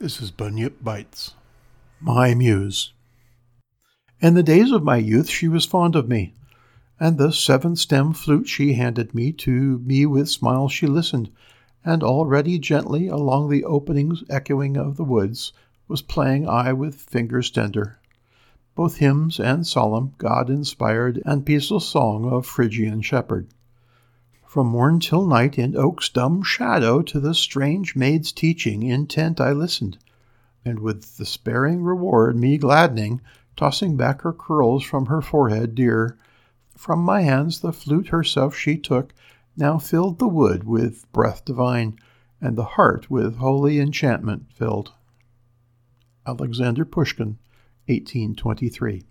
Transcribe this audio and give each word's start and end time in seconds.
This 0.00 0.22
is 0.22 0.30
Bunyip 0.30 0.84
Bites. 0.84 1.34
My 1.98 2.32
Muse. 2.32 2.92
In 4.20 4.34
the 4.34 4.44
days 4.44 4.70
of 4.70 4.84
my 4.84 4.96
youth, 4.96 5.28
she 5.28 5.48
was 5.48 5.66
fond 5.66 5.96
of 5.96 6.08
me, 6.08 6.34
and 7.00 7.18
the 7.18 7.32
seven 7.32 7.74
stem 7.74 8.12
flute 8.12 8.46
she 8.46 8.74
handed 8.74 9.12
me, 9.12 9.32
to 9.32 9.80
me 9.80 10.06
with 10.06 10.28
smiles 10.28 10.70
she 10.70 10.86
listened, 10.86 11.30
and 11.84 12.04
already 12.04 12.60
gently 12.60 13.08
along 13.08 13.50
the 13.50 13.64
openings 13.64 14.22
echoing 14.30 14.76
of 14.76 14.96
the 14.96 15.02
woods 15.02 15.52
was 15.88 16.00
playing 16.00 16.48
I 16.48 16.72
with 16.74 16.94
fingers 16.94 17.50
tender, 17.50 17.98
both 18.76 18.98
hymns 18.98 19.40
and 19.40 19.66
solemn, 19.66 20.14
God 20.16 20.48
inspired 20.48 21.20
and 21.26 21.44
peaceful 21.44 21.80
song 21.80 22.24
of 22.24 22.46
Phrygian 22.46 23.02
shepherd. 23.02 23.48
From 24.48 24.68
morn 24.68 24.98
till 24.98 25.26
night 25.26 25.58
in 25.58 25.76
oak's 25.76 26.08
dumb 26.08 26.42
shadow 26.42 27.02
to 27.02 27.20
the 27.20 27.34
strange 27.34 27.94
maid's 27.94 28.32
teaching 28.32 28.82
intent 28.82 29.42
I 29.42 29.52
listened, 29.52 29.98
and 30.64 30.78
with 30.78 31.18
the 31.18 31.26
sparing 31.26 31.82
reward 31.82 32.34
me 32.34 32.56
gladdening, 32.56 33.20
tossing 33.58 33.98
back 33.98 34.22
her 34.22 34.32
curls 34.32 34.82
from 34.82 35.04
her 35.04 35.20
forehead 35.20 35.74
dear, 35.74 36.16
from 36.74 37.00
my 37.00 37.20
hands 37.20 37.60
the 37.60 37.74
flute 37.74 38.08
herself 38.08 38.56
she 38.56 38.78
took, 38.78 39.12
now 39.54 39.76
filled 39.76 40.18
the 40.18 40.26
wood 40.26 40.64
with 40.64 41.04
breath 41.12 41.44
divine, 41.44 41.98
and 42.40 42.56
the 42.56 42.64
heart 42.64 43.10
with 43.10 43.36
holy 43.36 43.78
enchantment 43.78 44.50
filled. 44.50 44.94
Alexander 46.26 46.86
Pushkin, 46.86 47.36
1823. 47.84 49.04